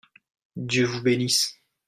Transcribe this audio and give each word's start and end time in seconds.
Dieu 0.55 0.85
vous 0.87 1.03
bénisse! 1.03 1.59